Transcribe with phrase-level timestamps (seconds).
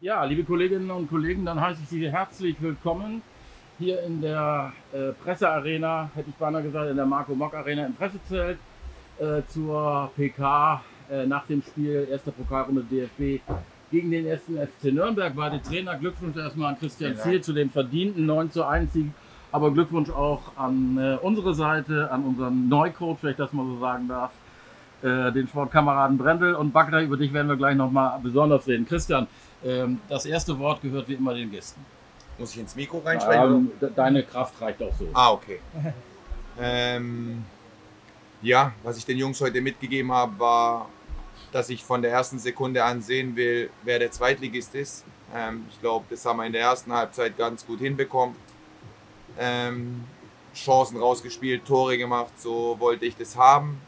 [0.00, 3.20] Ja, liebe Kolleginnen und Kollegen, dann heiße ich Sie herzlich willkommen.
[3.80, 7.96] Hier in der äh, Pressearena, hätte ich beinahe gesagt, in der Marco Mock Arena im
[7.96, 8.58] Pressezelt
[9.18, 13.42] äh, zur PK äh, nach dem Spiel erster Pokalrunde DFB
[13.90, 15.34] gegen den ersten FC Nürnberg.
[15.34, 19.10] Beide Trainer, Glückwunsch erstmal an Christian Ziel zu dem verdienten 9 zu 1 Sieg,
[19.50, 23.80] aber Glückwunsch auch an äh, unsere Seite, an unseren Neucoach, wenn ich das mal so
[23.80, 24.30] sagen darf,
[25.02, 28.86] äh, den Sportkameraden Brendel und Bagda, über dich werden wir gleich nochmal besonders reden.
[28.86, 29.26] Christian,
[29.64, 31.84] ähm, das erste Wort gehört wie immer den Gästen.
[32.38, 33.72] Muss ich ins Mikro reinsprechen?
[33.80, 35.08] Ähm, deine Kraft reicht auch so.
[35.12, 35.60] Ah, okay.
[36.60, 37.44] ähm,
[38.42, 40.88] ja, was ich den Jungs heute mitgegeben habe, war,
[41.50, 45.04] dass ich von der ersten Sekunde an sehen will, wer der Zweitligist ist.
[45.34, 48.36] Ähm, ich glaube, das haben wir in der ersten Halbzeit ganz gut hinbekommen.
[49.38, 50.04] Ähm,
[50.54, 53.80] Chancen rausgespielt, Tore gemacht, so wollte ich das haben.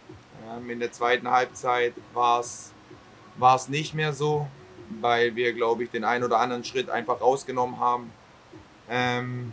[0.51, 4.47] Ähm, in der zweiten Halbzeit war es nicht mehr so
[5.01, 8.13] weil wir, glaube ich, den einen oder anderen Schritt einfach rausgenommen haben.
[8.89, 9.53] Ähm,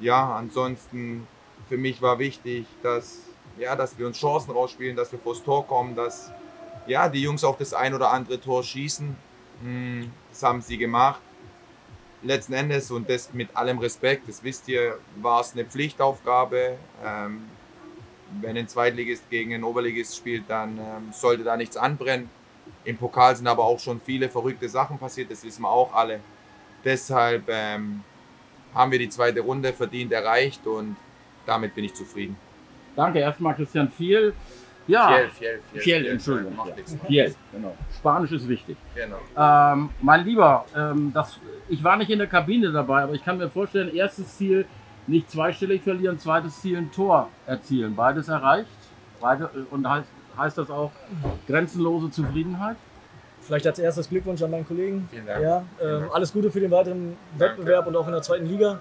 [0.00, 1.26] ja, ansonsten
[1.68, 3.20] für mich war wichtig, dass,
[3.58, 6.32] ja, dass wir uns Chancen rausspielen, dass wir vors Tor kommen, dass
[6.86, 9.16] ja, die Jungs auch das ein oder andere Tor schießen.
[9.62, 11.20] Hm, das haben sie gemacht.
[12.22, 16.76] Letzten Endes und das mit allem Respekt, das wisst ihr, war es eine Pflichtaufgabe.
[17.04, 17.44] Ähm,
[18.40, 22.28] wenn ein Zweitligist gegen einen Oberligist spielt, dann ähm, sollte da nichts anbrennen.
[22.84, 26.20] Im Pokal sind aber auch schon viele verrückte Sachen passiert, das wissen wir auch alle.
[26.84, 28.02] Deshalb ähm,
[28.74, 30.96] haben wir die zweite Runde verdient erreicht und
[31.46, 32.36] damit bin ich zufrieden.
[32.94, 34.34] Danke erstmal Christian Viel.
[34.86, 36.58] Ja, Fiel, Fiel, Fiel, Fiel, Entschuldigung.
[37.08, 37.76] Fiel, genau.
[37.96, 38.76] Spanisch ist wichtig.
[38.94, 39.18] Genau.
[39.36, 43.38] Ähm, mein Lieber, ähm, das, ich war nicht in der Kabine dabei, aber ich kann
[43.38, 44.64] mir vorstellen, erstes Ziel
[45.06, 47.94] nicht zweistellig verlieren, zweites Ziel ein Tor erzielen.
[47.94, 48.68] Beides erreicht.
[49.20, 50.04] Beide, und halt
[50.36, 50.90] heißt das auch
[51.46, 52.76] grenzenlose Zufriedenheit?
[53.40, 55.08] Vielleicht als erstes Glückwunsch an meinen Kollegen.
[55.10, 55.42] Vielen Dank.
[55.42, 58.80] Ja, ähm, alles Gute für den weiteren Wettbewerb und auch in der zweiten Liga.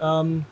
[0.00, 0.44] Ähm,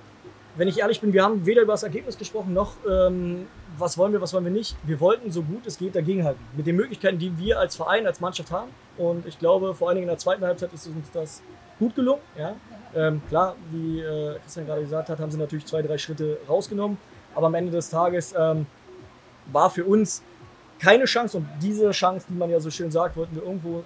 [0.56, 3.46] wenn ich ehrlich bin, wir haben weder über das Ergebnis gesprochen, noch ähm,
[3.78, 4.76] was wollen wir, was wollen wir nicht.
[4.84, 6.40] Wir wollten so gut es geht dagegenhalten.
[6.56, 8.70] Mit den Möglichkeiten, die wir als Verein, als Mannschaft haben.
[8.96, 11.42] Und ich glaube, vor allen Dingen in der zweiten Halbzeit ist uns das
[11.78, 12.20] gut gelungen.
[12.38, 12.54] Ja?
[12.94, 16.98] Ähm, klar, wie äh, Christian gerade gesagt hat, haben sie natürlich zwei, drei Schritte rausgenommen.
[17.34, 18.66] Aber am Ende des Tages ähm,
[19.46, 20.22] war für uns
[20.78, 23.84] keine Chance und diese Chance, die man ja so schön sagt, wollten wir irgendwo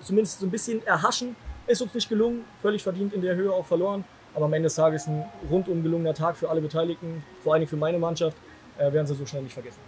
[0.00, 1.36] zumindest so ein bisschen erhaschen.
[1.66, 4.04] Ist uns nicht gelungen, völlig verdient in der Höhe auch verloren.
[4.34, 7.76] Aber am Ende des Tages ein rundum gelungener Tag für alle Beteiligten, vor allem für
[7.76, 8.36] meine Mannschaft,
[8.78, 9.80] äh, werden sie so schnell nicht vergessen.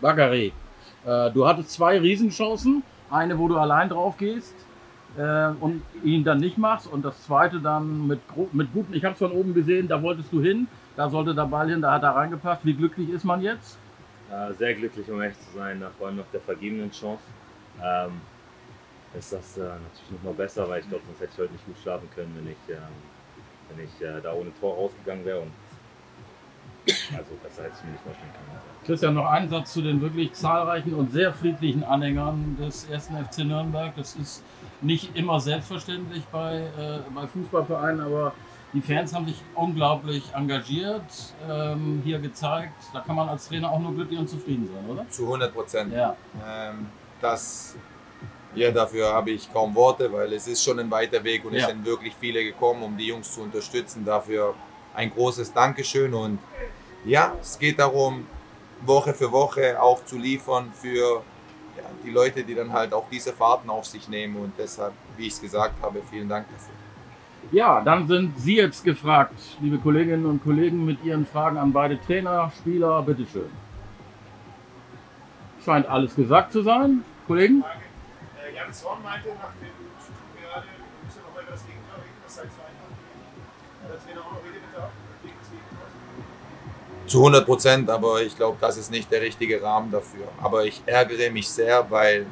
[0.00, 0.52] Bakary,
[1.06, 2.82] äh, du hattest zwei Riesenchancen.
[3.10, 4.54] Eine, wo du allein drauf gehst
[5.16, 6.86] äh, und ihn dann nicht machst.
[6.86, 8.20] Und das zweite dann mit,
[8.52, 10.66] mit guten, ich habe es von oben gesehen, da wolltest du hin,
[10.96, 12.64] da sollte der Ball hin, da hat er reingepasst.
[12.64, 13.78] Wie glücklich ist man jetzt?
[14.58, 17.22] Sehr glücklich, um ehrlich zu sein, nach vor allem nach der vergebenen Chance.
[17.80, 18.20] Ähm,
[19.16, 21.78] ist das äh, natürlich noch besser, weil ich glaube, sonst hätte ich heute nicht gut
[21.78, 22.78] schlafen können, wenn ich, äh,
[23.68, 25.40] wenn ich äh, da ohne Tor rausgegangen wäre.
[25.40, 25.52] Und
[27.16, 28.60] also besser hätte ich mir nicht vorstellen können.
[28.86, 33.38] Christian, noch ein Satz zu den wirklich zahlreichen und sehr friedlichen Anhängern des ersten FC
[33.38, 33.94] Nürnberg.
[33.96, 34.42] Das ist
[34.82, 38.32] nicht immer selbstverständlich bei, äh, bei Fußballvereinen, aber
[38.74, 41.02] die Fans haben sich unglaublich engagiert,
[41.48, 42.74] ähm, hier gezeigt.
[42.92, 45.08] Da kann man als Trainer auch nur glücklich und zufrieden sein, oder?
[45.08, 45.92] Zu 100 Prozent.
[45.92, 46.16] Ja.
[46.46, 46.86] Ähm,
[47.20, 47.76] das,
[48.54, 51.60] ja, dafür habe ich kaum Worte, weil es ist schon ein weiter Weg und Ja.
[51.60, 54.04] es sind wirklich viele gekommen, um die Jungs zu unterstützen.
[54.04, 54.54] Dafür
[54.94, 56.38] ein großes Dankeschön und
[57.04, 58.26] ja, es geht darum,
[58.84, 61.22] Woche für Woche auch zu liefern für
[61.76, 65.26] ja, die Leute, die dann halt auch diese Fahrten auf sich nehmen und deshalb, wie
[65.26, 66.74] ich es gesagt habe, vielen Dank dafür.
[67.52, 72.00] Ja, dann sind Sie jetzt gefragt, liebe Kolleginnen und Kollegen, mit Ihren Fragen an beide
[72.00, 73.50] Trainer, Spieler, bitteschön.
[75.64, 77.62] Scheint alles gesagt zu sein, Kollegen?
[77.62, 77.80] Frage.
[78.42, 82.00] Äh, Jan Zorn meinte nach dem Spiel gerade, wir müssen noch mal über das Gegenteil
[82.00, 82.90] reden, das sei zu einfach.
[83.82, 84.90] Hat der Trainer auch noch Redebedarf?
[87.06, 90.26] Zu 100 Prozent, aber ich glaube, das ist nicht der richtige Rahmen dafür.
[90.42, 92.26] Aber ich ärgere mich sehr, weil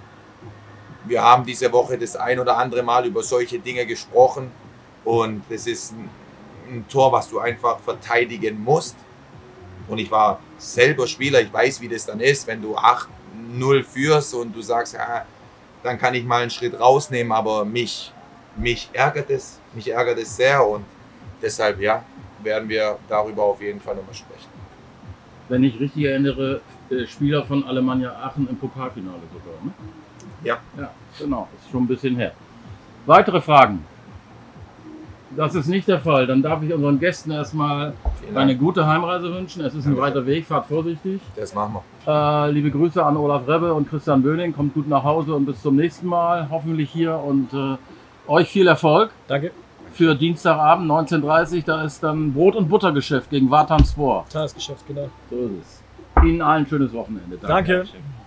[1.05, 4.51] wir haben diese Woche das ein oder andere Mal über solche Dinge gesprochen
[5.05, 6.09] und es ist ein,
[6.69, 8.97] ein Tor, was du einfach verteidigen musst.
[9.89, 14.35] Und ich war selber Spieler, ich weiß, wie das dann ist, wenn du 8-0 führst
[14.35, 15.27] und du sagst, ja,
[15.83, 18.13] dann kann ich mal einen Schritt rausnehmen, aber mich,
[18.57, 20.85] mich ärgert es, mich ärgert es sehr und
[21.43, 22.05] deshalb, ja,
[22.43, 24.62] werden wir darüber auf jeden Fall nochmal sprechen.
[25.53, 29.63] Wenn ich richtig erinnere, äh, Spieler von Alemannia Aachen im Pokalfinale sogar.
[29.63, 29.71] Ne?
[30.45, 30.57] Ja.
[30.79, 32.33] Ja, genau, ist schon ein bisschen her.
[33.05, 33.85] Weitere Fragen?
[35.37, 36.27] Das ist nicht der Fall.
[36.27, 37.93] Dann darf ich unseren Gästen erstmal
[38.35, 39.63] eine gute Heimreise wünschen.
[39.63, 41.21] Es ist ein weiter Weg, fahrt vorsichtig.
[41.37, 42.47] Das machen wir.
[42.47, 44.55] Äh, liebe Grüße an Olaf Rebbe und Christian Böning.
[44.55, 46.49] Kommt gut nach Hause und bis zum nächsten Mal.
[46.49, 47.77] Hoffentlich hier und äh,
[48.27, 49.51] Euch viel Erfolg Danke.
[49.93, 54.25] Für Dienstagabend 19.30 Da ist dann Brot- und Buttergeschäft gegen Wartan Spor.
[54.29, 55.09] Tagesgeschäft, genau.
[55.31, 55.83] So ist
[56.17, 56.25] es.
[56.25, 57.37] Ihnen allen schönes Wochenende.
[57.37, 57.77] Danke.
[57.79, 58.22] Dankeschön.